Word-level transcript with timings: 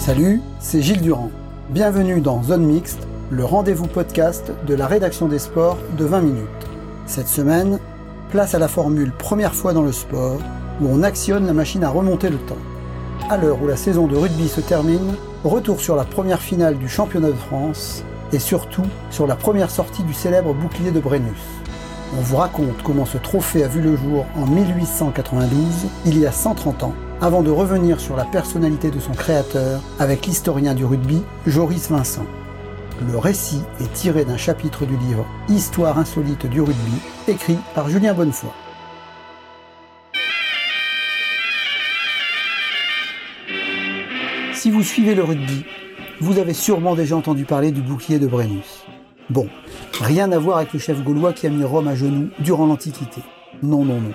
Salut, 0.00 0.40
c'est 0.60 0.80
Gilles 0.80 1.02
Durand. 1.02 1.30
Bienvenue 1.68 2.22
dans 2.22 2.42
Zone 2.42 2.64
Mixte, 2.64 3.06
le 3.28 3.44
rendez-vous 3.44 3.86
podcast 3.86 4.50
de 4.66 4.74
la 4.74 4.86
rédaction 4.86 5.28
des 5.28 5.38
sports 5.38 5.76
de 5.98 6.06
20 6.06 6.22
minutes. 6.22 6.48
Cette 7.04 7.28
semaine, 7.28 7.78
place 8.30 8.54
à 8.54 8.58
la 8.58 8.66
formule 8.66 9.12
première 9.12 9.54
fois 9.54 9.74
dans 9.74 9.82
le 9.82 9.92
sport 9.92 10.38
où 10.80 10.86
on 10.88 11.02
actionne 11.02 11.46
la 11.46 11.52
machine 11.52 11.84
à 11.84 11.90
remonter 11.90 12.30
le 12.30 12.38
temps. 12.38 12.56
À 13.28 13.36
l'heure 13.36 13.62
où 13.62 13.66
la 13.66 13.76
saison 13.76 14.06
de 14.06 14.16
rugby 14.16 14.48
se 14.48 14.62
termine, 14.62 15.16
retour 15.44 15.82
sur 15.82 15.96
la 15.96 16.04
première 16.04 16.40
finale 16.40 16.78
du 16.78 16.88
championnat 16.88 17.28
de 17.28 17.34
France 17.34 18.02
et 18.32 18.38
surtout 18.38 18.86
sur 19.10 19.26
la 19.26 19.36
première 19.36 19.70
sortie 19.70 20.02
du 20.04 20.14
célèbre 20.14 20.54
bouclier 20.54 20.92
de 20.92 21.00
Brennus. 21.00 21.42
On 22.18 22.22
vous 22.22 22.36
raconte 22.36 22.82
comment 22.84 23.04
ce 23.04 23.18
trophée 23.18 23.64
a 23.64 23.68
vu 23.68 23.82
le 23.82 23.96
jour 23.96 24.24
en 24.34 24.46
1892, 24.46 25.58
il 26.06 26.18
y 26.18 26.26
a 26.26 26.32
130 26.32 26.84
ans, 26.84 26.94
avant 27.20 27.42
de 27.42 27.50
revenir 27.50 28.00
sur 28.00 28.16
la 28.16 28.24
personnalité 28.24 28.90
de 28.90 28.98
son 28.98 29.12
créateur 29.12 29.82
avec 29.98 30.26
l'historien 30.26 30.74
du 30.74 30.84
rugby, 30.84 31.22
Joris 31.46 31.90
Vincent. 31.90 32.24
Le 33.10 33.18
récit 33.18 33.60
est 33.80 33.92
tiré 33.92 34.24
d'un 34.24 34.36
chapitre 34.36 34.86
du 34.86 34.96
livre 34.96 35.26
Histoire 35.48 35.98
insolite 35.98 36.46
du 36.46 36.60
rugby, 36.60 36.98
écrit 37.28 37.58
par 37.74 37.88
Julien 37.88 38.14
Bonnefoy. 38.14 38.50
Si 44.54 44.70
vous 44.70 44.82
suivez 44.82 45.14
le 45.14 45.24
rugby, 45.24 45.64
vous 46.20 46.38
avez 46.38 46.52
sûrement 46.52 46.94
déjà 46.94 47.16
entendu 47.16 47.44
parler 47.44 47.70
du 47.70 47.80
bouclier 47.80 48.18
de 48.18 48.26
Brennus. 48.26 48.84
Bon, 49.30 49.48
rien 50.00 50.32
à 50.32 50.38
voir 50.38 50.58
avec 50.58 50.72
le 50.72 50.78
chef 50.78 51.02
gaulois 51.02 51.32
qui 51.32 51.46
a 51.46 51.50
mis 51.50 51.64
Rome 51.64 51.88
à 51.88 51.94
genoux 51.94 52.28
durant 52.40 52.66
l'Antiquité. 52.66 53.22
Non, 53.62 53.84
non, 53.84 54.00
non. 54.00 54.12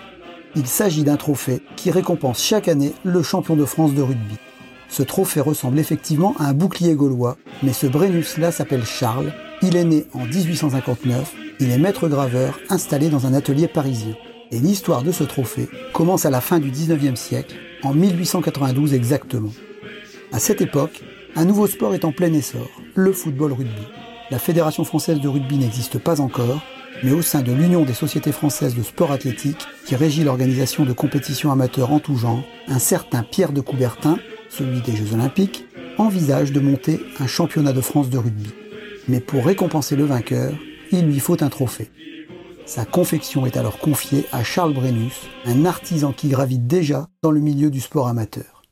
Il 0.57 0.67
s'agit 0.67 1.03
d'un 1.03 1.17
trophée 1.17 1.61
qui 1.75 1.91
récompense 1.91 2.41
chaque 2.41 2.69
année 2.69 2.93
le 3.03 3.21
champion 3.21 3.55
de 3.55 3.65
France 3.65 3.93
de 3.93 4.01
rugby. 4.01 4.35
Ce 4.87 5.03
trophée 5.03 5.41
ressemble 5.41 5.79
effectivement 5.79 6.33
à 6.39 6.45
un 6.45 6.53
bouclier 6.53 6.95
gaulois, 6.95 7.37
mais 7.61 7.73
ce 7.73 7.87
Brennus-là 7.87 8.51
s'appelle 8.51 8.85
Charles. 8.85 9.33
Il 9.61 9.75
est 9.75 9.83
né 9.83 10.05
en 10.13 10.25
1859, 10.25 11.33
il 11.59 11.71
est 11.71 11.77
maître 11.77 12.07
graveur 12.07 12.59
installé 12.69 13.09
dans 13.09 13.25
un 13.25 13.33
atelier 13.33 13.67
parisien. 13.67 14.15
Et 14.51 14.59
l'histoire 14.59 15.03
de 15.03 15.11
ce 15.11 15.25
trophée 15.25 15.67
commence 15.91 16.25
à 16.25 16.29
la 16.29 16.39
fin 16.39 16.59
du 16.59 16.71
19e 16.71 17.17
siècle, 17.17 17.55
en 17.83 17.93
1892 17.93 18.93
exactement. 18.93 19.51
À 20.31 20.39
cette 20.39 20.61
époque, 20.61 21.01
un 21.35 21.43
nouveau 21.43 21.67
sport 21.67 21.93
est 21.93 22.05
en 22.05 22.13
plein 22.13 22.31
essor, 22.31 22.69
le 22.93 23.11
football 23.11 23.51
rugby. 23.51 23.87
La 24.31 24.39
Fédération 24.39 24.85
française 24.85 25.19
de 25.19 25.27
rugby 25.27 25.57
n'existe 25.57 25.99
pas 25.99 26.21
encore, 26.21 26.61
mais 27.03 27.11
au 27.11 27.21
sein 27.21 27.41
de 27.41 27.51
l'Union 27.51 27.83
des 27.83 27.93
sociétés 27.93 28.31
françaises 28.31 28.75
de 28.75 28.83
sport 28.83 29.11
athlétique, 29.11 29.67
qui 29.85 29.95
régit 29.95 30.23
l'organisation 30.23 30.85
de 30.85 30.93
compétitions 30.93 31.51
amateurs 31.51 31.91
en 31.91 31.99
tout 31.99 32.15
genre, 32.15 32.43
un 32.67 32.79
certain 32.79 33.23
Pierre 33.23 33.51
de 33.51 33.61
Coubertin, 33.61 34.17
celui 34.49 34.81
des 34.81 34.95
Jeux 34.95 35.13
Olympiques, 35.13 35.65
envisage 35.97 36.51
de 36.51 36.59
monter 36.59 36.99
un 37.19 37.27
championnat 37.27 37.73
de 37.73 37.81
France 37.81 38.09
de 38.09 38.17
rugby. 38.17 38.49
Mais 39.07 39.19
pour 39.19 39.45
récompenser 39.45 39.95
le 39.95 40.05
vainqueur, 40.05 40.53
il 40.91 41.05
lui 41.05 41.19
faut 41.19 41.41
un 41.43 41.49
trophée. 41.49 41.91
Sa 42.65 42.83
confection 42.83 43.45
est 43.45 43.57
alors 43.57 43.77
confiée 43.77 44.25
à 44.31 44.43
Charles 44.43 44.73
Brennus, 44.73 45.13
un 45.45 45.65
artisan 45.65 46.11
qui 46.11 46.29
gravite 46.29 46.65
déjà 46.65 47.07
dans 47.21 47.31
le 47.31 47.39
milieu 47.39 47.69
du 47.69 47.79
sport 47.79 48.07
amateur. 48.07 48.63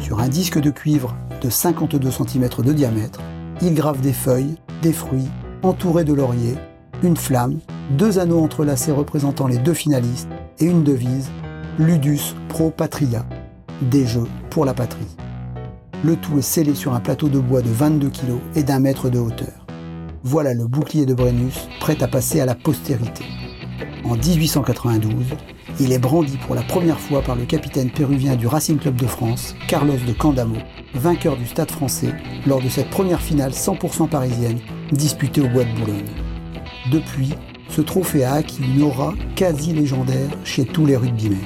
Sur 0.00 0.20
un 0.20 0.28
disque 0.28 0.58
de 0.58 0.70
cuivre 0.70 1.16
de 1.42 1.48
52 1.48 2.10
cm 2.10 2.48
de 2.64 2.72
diamètre, 2.72 3.20
il 3.60 3.74
grave 3.74 4.00
des 4.00 4.12
feuilles, 4.12 4.56
des 4.82 4.92
fruits, 4.92 5.28
entourés 5.62 6.04
de 6.04 6.12
lauriers, 6.12 6.56
une 7.02 7.16
flamme, 7.16 7.58
deux 7.90 8.18
anneaux 8.18 8.42
entrelacés 8.42 8.92
représentant 8.92 9.46
les 9.46 9.58
deux 9.58 9.74
finalistes 9.74 10.28
et 10.58 10.66
une 10.66 10.84
devise 10.84 11.30
Ludus 11.78 12.34
Pro 12.48 12.70
Patria, 12.70 13.24
des 13.82 14.06
jeux 14.06 14.26
pour 14.50 14.64
la 14.64 14.74
patrie. 14.74 15.16
Le 16.04 16.16
tout 16.16 16.38
est 16.38 16.42
scellé 16.42 16.74
sur 16.74 16.94
un 16.94 17.00
plateau 17.00 17.28
de 17.28 17.38
bois 17.38 17.62
de 17.62 17.70
22 17.70 18.08
kg 18.10 18.38
et 18.54 18.62
d'un 18.62 18.78
mètre 18.78 19.10
de 19.10 19.18
hauteur. 19.18 19.66
Voilà 20.22 20.54
le 20.54 20.66
bouclier 20.66 21.06
de 21.06 21.14
Brennus 21.14 21.68
prêt 21.80 22.02
à 22.02 22.08
passer 22.08 22.40
à 22.40 22.46
la 22.46 22.54
postérité. 22.54 23.24
En 24.04 24.14
1892, 24.16 25.12
il 25.80 25.92
est 25.92 25.98
brandi 25.98 26.36
pour 26.38 26.54
la 26.54 26.62
première 26.62 26.98
fois 26.98 27.22
par 27.22 27.36
le 27.36 27.44
capitaine 27.44 27.90
péruvien 27.90 28.36
du 28.36 28.46
Racing 28.46 28.78
Club 28.78 28.96
de 28.96 29.06
France, 29.06 29.54
Carlos 29.68 29.96
de 30.06 30.12
Candamo, 30.12 30.56
vainqueur 30.94 31.36
du 31.36 31.46
Stade 31.46 31.70
français 31.70 32.12
lors 32.46 32.60
de 32.60 32.68
cette 32.68 32.90
première 32.90 33.20
finale 33.20 33.52
100% 33.52 34.08
parisienne 34.08 34.58
disputée 34.90 35.40
au 35.40 35.48
Bois 35.48 35.64
de 35.64 35.78
Boulogne. 35.78 36.04
Depuis, 36.90 37.34
ce 37.68 37.80
trophée 37.80 38.24
a 38.24 38.34
acquis 38.34 38.62
une 38.62 38.82
aura 38.82 39.14
quasi 39.36 39.72
légendaire 39.72 40.30
chez 40.44 40.64
tous 40.64 40.86
les 40.86 40.96
rugbymen. 40.96 41.38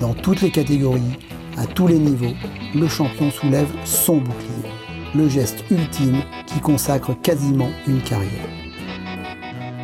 Dans 0.00 0.14
toutes 0.14 0.42
les 0.42 0.50
catégories, 0.50 1.18
à 1.56 1.66
tous 1.66 1.86
les 1.86 1.98
niveaux, 1.98 2.34
le 2.74 2.88
champion 2.88 3.30
soulève 3.30 3.70
son 3.84 4.18
bouclier, 4.18 4.70
le 5.14 5.28
geste 5.28 5.64
ultime 5.70 6.22
qui 6.46 6.60
consacre 6.60 7.14
quasiment 7.22 7.70
une 7.86 8.02
carrière. 8.02 8.48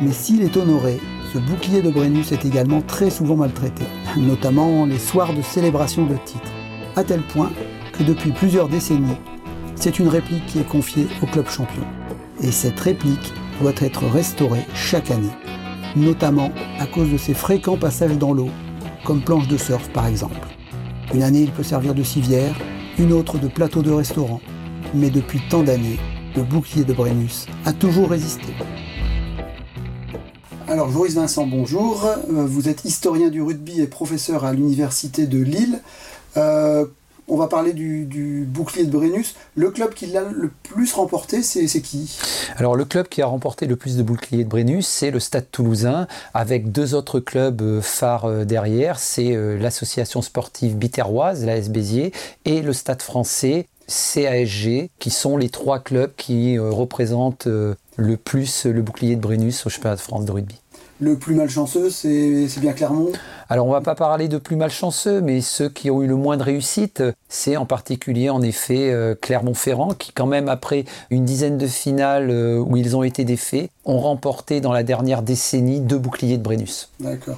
Mais 0.01 0.11
s'il 0.11 0.43
est 0.43 0.57
honoré, 0.57 0.99
ce 1.33 1.39
bouclier 1.39 1.81
de 1.81 1.89
Brennus 1.89 2.31
est 2.31 2.45
également 2.45 2.81
très 2.81 3.09
souvent 3.09 3.35
maltraité, 3.35 3.83
notamment 4.15 4.85
les 4.85 4.99
soirs 4.99 5.33
de 5.33 5.41
célébration 5.41 6.05
de 6.05 6.15
titres, 6.25 6.51
à 6.95 7.03
tel 7.03 7.21
point 7.21 7.51
que 7.93 8.03
depuis 8.03 8.31
plusieurs 8.31 8.69
décennies, 8.69 9.17
c'est 9.75 9.99
une 9.99 10.07
réplique 10.07 10.45
qui 10.45 10.59
est 10.59 10.67
confiée 10.67 11.07
au 11.21 11.25
club 11.25 11.49
champion. 11.49 11.83
Et 12.41 12.51
cette 12.51 12.79
réplique 12.79 13.33
doit 13.61 13.73
être 13.79 14.05
restaurée 14.07 14.65
chaque 14.73 15.11
année, 15.11 15.33
notamment 15.95 16.51
à 16.79 16.85
cause 16.85 17.11
de 17.11 17.17
ses 17.17 17.33
fréquents 17.33 17.77
passages 17.77 18.17
dans 18.17 18.33
l'eau, 18.33 18.49
comme 19.03 19.21
planche 19.21 19.47
de 19.47 19.57
surf 19.57 19.89
par 19.89 20.07
exemple. 20.07 20.47
Une 21.13 21.23
année, 21.23 21.41
il 21.41 21.51
peut 21.51 21.63
servir 21.63 21.93
de 21.93 22.03
civière, 22.03 22.55
une 22.97 23.13
autre 23.13 23.37
de 23.37 23.47
plateau 23.47 23.81
de 23.81 23.91
restaurant, 23.91 24.41
mais 24.93 25.09
depuis 25.09 25.41
tant 25.49 25.63
d'années, 25.63 25.99
le 26.35 26.43
bouclier 26.43 26.83
de 26.83 26.93
Brennus 26.93 27.47
a 27.65 27.73
toujours 27.73 28.09
résisté. 28.09 28.53
Alors, 30.69 30.91
Joris 30.91 31.13
Vincent, 31.13 31.47
bonjour. 31.47 32.03
Euh, 32.05 32.45
Vous 32.45 32.67
êtes 32.67 32.83
historien 32.83 33.29
du 33.29 33.41
rugby 33.41 33.79
et 33.79 33.87
professeur 33.87 34.43
à 34.43 34.51
l'Université 34.51 35.25
de 35.25 35.37
Lille. 35.37 35.79
Euh, 36.35 36.85
on 37.29 37.37
va 37.37 37.47
parler 37.47 37.71
du, 37.71 38.45
bouclier 38.45 38.85
de 38.85 38.91
Brennus. 38.91 39.35
Le 39.55 39.71
club 39.71 39.93
qui 39.93 40.07
l'a 40.07 40.23
le 40.23 40.51
plus 40.63 40.93
remporté, 40.93 41.41
c'est 41.41 41.81
qui? 41.81 42.19
Alors 42.57 42.75
le 42.75 42.83
club 42.83 43.07
qui 43.07 43.21
a 43.21 43.27
remporté 43.27 43.65
le 43.65 43.77
plus 43.77 43.95
de 43.95 44.03
boucliers 44.03 44.43
de 44.43 44.49
Brennus, 44.49 44.85
c'est 44.85 45.09
le 45.09 45.21
Stade 45.21 45.49
toulousain, 45.51 46.05
avec 46.33 46.69
deux 46.69 46.95
autres 46.95 47.21
clubs 47.21 47.61
euh, 47.61 47.81
phares 47.81 48.45
derrière. 48.45 48.99
C'est 48.99 49.37
l'association 49.57 50.21
sportive 50.21 50.75
biterroise, 50.75 51.45
l'AS 51.45 51.69
Béziers, 51.69 52.11
et 52.43 52.61
le 52.61 52.73
Stade 52.73 53.01
français, 53.01 53.67
CASG, 53.87 54.89
qui 54.99 55.11
sont 55.11 55.37
les 55.37 55.49
trois 55.49 55.79
clubs 55.79 56.11
qui 56.17 56.59
représentent 56.59 57.47
le 57.97 58.15
plus 58.15 58.65
le 58.65 58.81
bouclier 58.81 59.15
de 59.15 59.21
Brennus 59.21 59.65
au 59.65 59.69
championnat 59.69 59.95
de 59.95 60.01
France 60.01 60.25
de 60.25 60.31
rugby. 60.31 60.55
Le 60.99 61.15
plus 61.15 61.35
malchanceux, 61.35 61.91
c'est 61.91 62.59
bien 62.59 62.73
Clermont? 62.73 63.11
Alors 63.49 63.67
on 63.67 63.71
va 63.71 63.81
pas 63.81 63.93
parler 63.93 64.27
de 64.27 64.39
plus 64.39 64.55
malchanceux, 64.55 65.21
mais 65.21 65.41
ceux 65.41 65.69
qui 65.69 65.91
ont 65.91 66.01
eu 66.01 66.07
le 66.07 66.15
moins 66.15 66.37
de 66.37 66.43
réussite, 66.43 67.03
c'est 67.29 67.55
en 67.55 67.67
particulier 67.67 68.31
en 68.31 68.41
effet 68.41 68.91
euh, 68.91 69.13
Clermont-Ferrand, 69.13 69.93
qui 69.93 70.11
quand 70.11 70.25
même 70.25 70.49
après 70.49 70.85
une 71.11 71.23
dizaine 71.23 71.59
de 71.59 71.67
finales 71.67 72.31
euh, 72.31 72.57
où 72.57 72.77
ils 72.77 72.95
ont 72.95 73.03
été 73.03 73.25
défaits, 73.25 73.69
ont 73.85 73.99
remporté 73.99 74.59
dans 74.59 74.73
la 74.73 74.81
dernière 74.81 75.21
décennie 75.21 75.81
deux 75.81 75.99
boucliers 75.99 76.39
de 76.39 76.43
Brennus. 76.43 76.89
D'accord. 76.99 77.37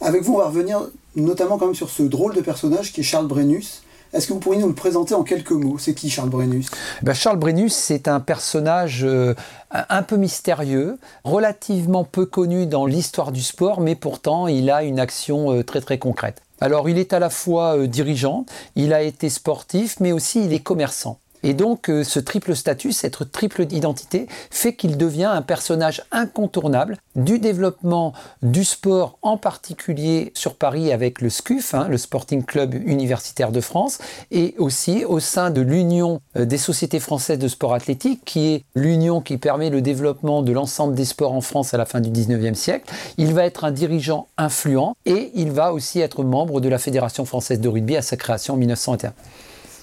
Avec 0.00 0.22
vous, 0.22 0.34
on 0.34 0.38
va 0.38 0.46
revenir 0.46 0.80
notamment 1.14 1.58
quand 1.58 1.66
même 1.66 1.74
sur 1.76 1.90
ce 1.90 2.02
drôle 2.02 2.34
de 2.34 2.40
personnage 2.40 2.92
qui 2.92 3.02
est 3.02 3.04
Charles 3.04 3.28
Brennus. 3.28 3.82
Est-ce 4.12 4.26
que 4.26 4.32
vous 4.32 4.40
pourriez 4.40 4.60
nous 4.60 4.66
le 4.68 4.74
présenter 4.74 5.14
en 5.14 5.22
quelques 5.22 5.52
mots? 5.52 5.78
C'est 5.78 5.94
qui 5.94 6.10
Charles 6.10 6.30
Brennus? 6.30 6.66
Ben, 7.02 7.14
Charles 7.14 7.38
Brennus, 7.38 7.72
c'est 7.72 8.08
un 8.08 8.18
personnage 8.18 9.04
euh, 9.04 9.34
un 9.70 10.02
peu 10.02 10.16
mystérieux, 10.16 10.98
relativement 11.22 12.02
peu 12.02 12.26
connu 12.26 12.66
dans 12.66 12.86
l'histoire 12.86 13.30
du 13.30 13.42
sport, 13.42 13.80
mais 13.80 13.94
pourtant 13.94 14.48
il 14.48 14.68
a 14.68 14.82
une 14.82 14.98
action 14.98 15.52
euh, 15.52 15.62
très 15.62 15.80
très 15.80 15.98
concrète. 15.98 16.42
Alors 16.60 16.88
il 16.88 16.98
est 16.98 17.12
à 17.12 17.20
la 17.20 17.30
fois 17.30 17.76
euh, 17.76 17.86
dirigeant, 17.86 18.46
il 18.74 18.92
a 18.92 19.02
été 19.02 19.28
sportif, 19.28 20.00
mais 20.00 20.10
aussi 20.10 20.44
il 20.44 20.52
est 20.52 20.60
commerçant. 20.62 21.20
Et 21.42 21.54
donc 21.54 21.88
euh, 21.88 22.04
ce 22.04 22.20
triple 22.20 22.54
statut, 22.54 22.92
cette 22.92 23.30
triple 23.32 23.66
identité 23.70 24.26
fait 24.50 24.74
qu'il 24.74 24.96
devient 24.96 25.24
un 25.24 25.42
personnage 25.42 26.02
incontournable 26.12 26.96
du 27.16 27.38
développement 27.38 28.12
du 28.42 28.64
sport, 28.64 29.18
en 29.22 29.36
particulier 29.36 30.32
sur 30.34 30.54
Paris 30.54 30.92
avec 30.92 31.20
le 31.20 31.30
SCUF, 31.30 31.74
hein, 31.74 31.88
le 31.88 31.98
Sporting 31.98 32.44
Club 32.44 32.74
Universitaire 32.74 33.52
de 33.52 33.60
France, 33.60 33.98
et 34.30 34.54
aussi 34.58 35.04
au 35.04 35.20
sein 35.20 35.50
de 35.50 35.60
l'Union 35.60 36.20
euh, 36.36 36.44
des 36.44 36.58
sociétés 36.58 37.00
françaises 37.00 37.38
de 37.38 37.48
sport 37.48 37.74
athlétique, 37.74 38.22
qui 38.24 38.54
est 38.54 38.64
l'union 38.74 39.20
qui 39.20 39.38
permet 39.38 39.70
le 39.70 39.82
développement 39.82 40.42
de 40.42 40.52
l'ensemble 40.52 40.94
des 40.94 41.04
sports 41.04 41.32
en 41.32 41.40
France 41.40 41.74
à 41.74 41.78
la 41.78 41.86
fin 41.86 42.00
du 42.00 42.10
19e 42.10 42.54
siècle. 42.54 42.92
Il 43.16 43.34
va 43.34 43.44
être 43.44 43.64
un 43.64 43.70
dirigeant 43.70 44.28
influent 44.36 44.94
et 45.06 45.30
il 45.34 45.50
va 45.50 45.72
aussi 45.72 46.00
être 46.00 46.22
membre 46.22 46.60
de 46.60 46.68
la 46.68 46.78
Fédération 46.78 47.24
française 47.24 47.60
de 47.60 47.68
rugby 47.68 47.96
à 47.96 48.02
sa 48.02 48.16
création 48.16 48.54
en 48.54 48.56
1921. 48.56 49.12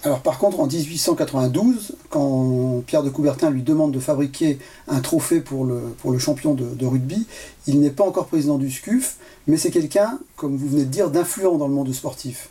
Alors 0.03 0.21
par 0.21 0.37
contre, 0.37 0.59
en 0.59 0.67
1892, 0.67 1.95
quand 2.09 2.83
Pierre 2.85 3.03
de 3.03 3.09
Coubertin 3.09 3.49
lui 3.49 3.63
demande 3.63 3.91
de 3.91 3.99
fabriquer 3.99 4.59
un 4.87 4.99
trophée 4.99 5.41
pour 5.41 5.65
le, 5.65 6.19
champion 6.19 6.53
de, 6.53 6.65
de 6.65 6.85
rugby, 6.85 7.25
il 7.65 7.79
n'est 7.79 7.89
pas 7.89 8.05
encore 8.05 8.27
président 8.27 8.57
du 8.57 8.71
SCUF, 8.71 9.17
mais 9.47 9.57
c'est 9.57 9.71
quelqu'un, 9.71 10.19
comme 10.35 10.55
vous 10.55 10.67
venez 10.67 10.85
de 10.85 10.89
dire, 10.89 11.09
d'influent 11.09 11.57
dans 11.57 11.67
le 11.67 11.73
monde 11.73 11.91
sportif. 11.93 12.49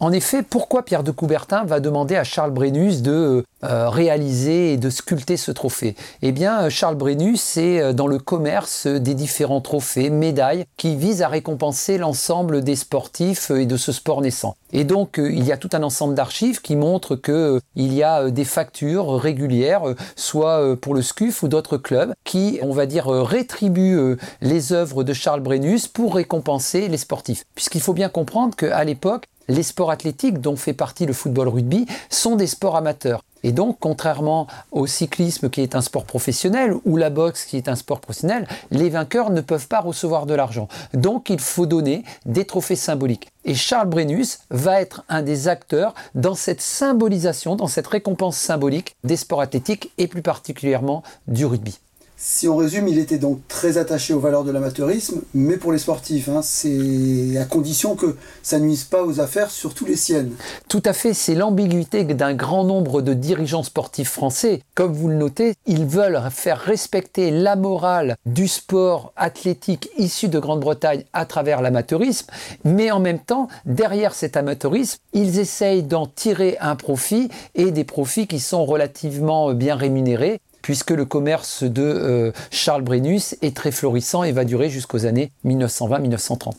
En 0.00 0.12
effet, 0.12 0.42
pourquoi 0.42 0.82
Pierre 0.82 1.04
de 1.04 1.10
Coubertin 1.10 1.64
va 1.64 1.80
demander 1.80 2.16
à 2.16 2.24
Charles 2.24 2.52
Brennus 2.52 3.02
de 3.02 3.12
euh, 3.12 3.42
réaliser 3.62 4.72
et 4.72 4.76
de 4.76 4.90
sculpter 4.90 5.36
ce 5.36 5.50
trophée 5.50 5.96
Eh 6.22 6.32
bien, 6.32 6.62
euh, 6.62 6.70
Charles 6.70 6.96
Brennus, 6.96 7.40
c'est 7.40 7.80
euh, 7.80 7.92
dans 7.92 8.06
le 8.06 8.18
commerce 8.18 8.86
des 8.86 9.14
différents 9.14 9.60
trophées, 9.60 10.10
médailles, 10.10 10.64
qui 10.76 10.96
visent 10.96 11.22
à 11.22 11.28
récompenser 11.28 11.98
l'ensemble 11.98 12.62
des 12.62 12.76
sportifs 12.76 13.50
et 13.50 13.66
de 13.66 13.76
ce 13.76 13.92
sport 13.92 14.22
naissant. 14.22 14.56
Et 14.72 14.84
donc, 14.84 15.18
il 15.18 15.44
y 15.44 15.52
a 15.52 15.56
tout 15.56 15.70
un 15.72 15.82
ensemble 15.82 16.14
d'archives 16.14 16.60
qui 16.60 16.76
montrent 16.76 17.16
qu'il 17.16 17.92
y 17.92 18.02
a 18.02 18.30
des 18.30 18.44
factures 18.44 19.14
régulières, 19.20 19.82
soit 20.14 20.76
pour 20.80 20.94
le 20.94 21.02
SCUF 21.02 21.42
ou 21.42 21.48
d'autres 21.48 21.76
clubs, 21.76 22.12
qui, 22.24 22.60
on 22.62 22.72
va 22.72 22.86
dire, 22.86 23.08
rétribuent 23.08 24.16
les 24.40 24.72
œuvres 24.72 25.02
de 25.02 25.12
Charles 25.12 25.40
Brennus 25.40 25.88
pour 25.88 26.14
récompenser 26.14 26.86
les 26.86 26.98
sportifs. 26.98 27.44
Puisqu'il 27.56 27.80
faut 27.80 27.94
bien 27.94 28.08
comprendre 28.08 28.54
qu'à 28.54 28.84
l'époque, 28.84 29.24
les 29.48 29.64
sports 29.64 29.90
athlétiques 29.90 30.40
dont 30.40 30.56
fait 30.56 30.72
partie 30.72 31.06
le 31.06 31.12
football 31.12 31.48
rugby 31.48 31.86
sont 32.08 32.36
des 32.36 32.46
sports 32.46 32.76
amateurs. 32.76 33.22
Et 33.42 33.52
donc, 33.52 33.78
contrairement 33.80 34.46
au 34.72 34.86
cyclisme 34.86 35.50
qui 35.50 35.60
est 35.60 35.74
un 35.74 35.80
sport 35.80 36.04
professionnel 36.04 36.74
ou 36.84 36.96
la 36.96 37.10
boxe 37.10 37.44
qui 37.44 37.56
est 37.56 37.68
un 37.68 37.76
sport 37.76 38.00
professionnel, 38.00 38.46
les 38.70 38.90
vainqueurs 38.90 39.30
ne 39.30 39.40
peuvent 39.40 39.68
pas 39.68 39.80
recevoir 39.80 40.26
de 40.26 40.34
l'argent. 40.34 40.68
Donc, 40.94 41.30
il 41.30 41.40
faut 41.40 41.66
donner 41.66 42.04
des 42.26 42.44
trophées 42.44 42.76
symboliques. 42.76 43.28
Et 43.44 43.54
Charles 43.54 43.88
Brennus 43.88 44.40
va 44.50 44.80
être 44.80 45.04
un 45.08 45.22
des 45.22 45.48
acteurs 45.48 45.94
dans 46.14 46.34
cette 46.34 46.60
symbolisation, 46.60 47.56
dans 47.56 47.68
cette 47.68 47.86
récompense 47.86 48.36
symbolique 48.36 48.96
des 49.04 49.16
sports 49.16 49.40
athlétiques 49.40 49.90
et 49.98 50.06
plus 50.06 50.22
particulièrement 50.22 51.02
du 51.26 51.46
rugby. 51.46 51.78
Si 52.22 52.46
on 52.46 52.56
résume, 52.56 52.86
il 52.86 52.98
était 52.98 53.16
donc 53.16 53.40
très 53.48 53.78
attaché 53.78 54.12
aux 54.12 54.20
valeurs 54.20 54.44
de 54.44 54.50
l'amateurisme, 54.50 55.22
mais 55.32 55.56
pour 55.56 55.72
les 55.72 55.78
sportifs, 55.78 56.28
hein, 56.28 56.42
c'est 56.42 57.38
à 57.38 57.46
condition 57.46 57.96
que 57.96 58.14
ça 58.42 58.58
nuise 58.58 58.84
pas 58.84 59.02
aux 59.04 59.20
affaires, 59.20 59.50
surtout 59.50 59.86
les 59.86 59.96
siennes. 59.96 60.32
Tout 60.68 60.82
à 60.84 60.92
fait, 60.92 61.14
c'est 61.14 61.34
l'ambiguïté 61.34 62.04
d'un 62.04 62.34
grand 62.34 62.64
nombre 62.64 63.00
de 63.00 63.14
dirigeants 63.14 63.62
sportifs 63.62 64.10
français. 64.10 64.60
Comme 64.74 64.92
vous 64.92 65.08
le 65.08 65.14
notez, 65.14 65.54
ils 65.64 65.86
veulent 65.86 66.20
faire 66.30 66.58
respecter 66.58 67.30
la 67.30 67.56
morale 67.56 68.16
du 68.26 68.48
sport 68.48 69.14
athlétique 69.16 69.88
issu 69.96 70.28
de 70.28 70.38
Grande-Bretagne 70.38 71.04
à 71.14 71.24
travers 71.24 71.62
l'amateurisme, 71.62 72.26
mais 72.64 72.90
en 72.90 73.00
même 73.00 73.20
temps, 73.20 73.48
derrière 73.64 74.14
cet 74.14 74.36
amateurisme, 74.36 74.98
ils 75.14 75.38
essayent 75.38 75.84
d'en 75.84 76.04
tirer 76.04 76.58
un 76.60 76.76
profit 76.76 77.30
et 77.54 77.70
des 77.70 77.84
profits 77.84 78.26
qui 78.26 78.40
sont 78.40 78.66
relativement 78.66 79.54
bien 79.54 79.74
rémunérés 79.74 80.38
puisque 80.62 80.90
le 80.90 81.04
commerce 81.04 81.64
de 81.64 81.82
euh, 81.82 82.32
Charles 82.50 82.82
Brennus 82.82 83.36
est 83.42 83.56
très 83.56 83.72
florissant 83.72 84.24
et 84.24 84.32
va 84.32 84.44
durer 84.44 84.70
jusqu'aux 84.70 85.06
années 85.06 85.32
1920-1930. 85.44 86.52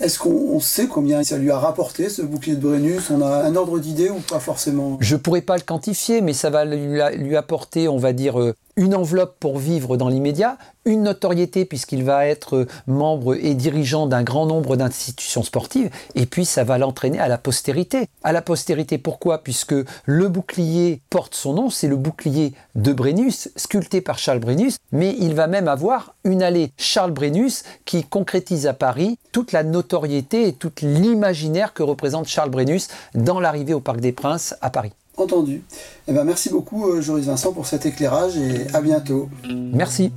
Est-ce 0.00 0.18
qu'on 0.18 0.60
sait 0.60 0.86
combien 0.86 1.22
ça 1.22 1.36
lui 1.36 1.50
a 1.50 1.58
rapporté 1.58 2.08
ce 2.08 2.22
bouclier 2.22 2.56
de 2.56 2.66
Brennus? 2.66 3.10
On 3.10 3.20
a 3.20 3.44
un 3.44 3.54
ordre 3.54 3.78
d'idée 3.78 4.08
ou 4.08 4.20
pas 4.20 4.40
forcément? 4.40 4.96
Je 5.00 5.14
pourrais 5.14 5.42
pas 5.42 5.56
le 5.56 5.62
quantifier, 5.62 6.22
mais 6.22 6.32
ça 6.32 6.48
va 6.48 6.64
lui, 6.64 7.36
apporter, 7.36 7.86
on 7.86 7.98
va 7.98 8.14
dire, 8.14 8.40
euh, 8.40 8.54
une 8.80 8.94
enveloppe 8.94 9.36
pour 9.38 9.58
vivre 9.58 9.98
dans 9.98 10.08
l'immédiat, 10.08 10.56
une 10.86 11.02
notoriété 11.02 11.66
puisqu'il 11.66 12.02
va 12.02 12.26
être 12.26 12.66
membre 12.86 13.34
et 13.34 13.52
dirigeant 13.54 14.06
d'un 14.06 14.22
grand 14.22 14.46
nombre 14.46 14.74
d'institutions 14.74 15.42
sportives, 15.42 15.90
et 16.14 16.24
puis 16.24 16.46
ça 16.46 16.64
va 16.64 16.78
l'entraîner 16.78 17.20
à 17.20 17.28
la 17.28 17.36
postérité. 17.36 18.06
À 18.22 18.32
la 18.32 18.40
postérité, 18.40 18.96
pourquoi? 18.96 19.42
Puisque 19.42 19.74
le 20.06 20.28
bouclier 20.28 21.02
porte 21.10 21.34
son 21.34 21.52
nom, 21.52 21.68
c'est 21.68 21.88
le 21.88 21.96
bouclier 21.96 22.54
de 22.74 22.94
Brennus, 22.94 23.50
sculpté 23.54 24.00
par 24.00 24.18
Charles 24.18 24.40
Brennus, 24.40 24.76
mais 24.92 25.14
il 25.18 25.34
va 25.34 25.46
même 25.46 25.68
avoir 25.68 26.14
une 26.24 26.42
allée 26.42 26.72
Charles 26.78 27.12
Brennus 27.12 27.64
qui 27.84 28.02
concrétise 28.04 28.66
à 28.66 28.72
Paris 28.72 29.18
toute 29.30 29.52
la 29.52 29.62
notoriété 29.62 30.48
et 30.48 30.54
tout 30.54 30.72
l'imaginaire 30.80 31.74
que 31.74 31.82
représente 31.82 32.28
Charles 32.28 32.50
Brennus 32.50 32.88
dans 33.14 33.40
l'arrivée 33.40 33.74
au 33.74 33.80
Parc 33.80 34.00
des 34.00 34.12
Princes 34.12 34.54
à 34.62 34.70
Paris. 34.70 34.92
Entendu. 35.20 35.62
Eh 36.08 36.12
ben, 36.14 36.24
merci 36.24 36.48
beaucoup, 36.48 36.86
euh, 36.86 37.02
Joris 37.02 37.26
Vincent, 37.26 37.52
pour 37.52 37.66
cet 37.66 37.84
éclairage 37.84 38.38
et 38.38 38.66
à 38.72 38.80
bientôt. 38.80 39.28
Merci. 39.50 40.12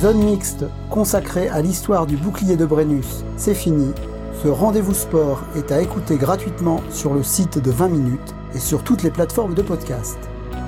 Zone 0.00 0.22
mixte 0.22 0.64
consacrée 0.88 1.48
à 1.48 1.60
l'histoire 1.60 2.06
du 2.06 2.16
bouclier 2.16 2.54
de 2.54 2.64
Brennus, 2.64 3.24
c'est 3.36 3.54
fini. 3.54 3.92
Ce 4.40 4.46
rendez-vous 4.46 4.94
sport 4.94 5.42
est 5.56 5.72
à 5.72 5.82
écouter 5.82 6.16
gratuitement 6.16 6.80
sur 6.92 7.12
le 7.12 7.24
site 7.24 7.58
de 7.58 7.72
20 7.72 7.88
minutes 7.88 8.34
et 8.54 8.60
sur 8.60 8.84
toutes 8.84 9.02
les 9.02 9.10
plateformes 9.10 9.54
de 9.54 9.62
podcast. 9.62 10.18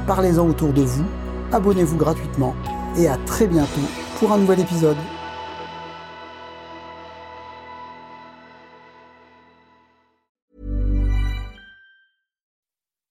Parlez-en 0.09 0.49
autour 0.49 0.73
de 0.73 0.83
vous, 0.83 1.05
abonnez-vous 1.53 1.97
gratuitement 1.97 2.57
et 2.99 3.07
à 3.07 3.17
très 3.27 3.47
bientôt 3.47 3.81
pour 4.19 4.33
un 4.33 4.39
nouvel 4.39 4.59
épisode. 4.59 4.97